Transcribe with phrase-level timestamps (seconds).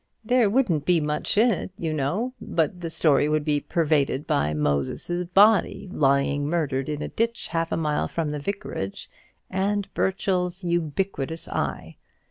[0.25, 4.51] "There wouldn't be much in it, you know; but the story would be pervaded by
[4.51, 9.11] Moses's body lying murdered in a ditch half a mile from the vicarage,
[9.47, 11.97] and Burchell's ubiquitous eye.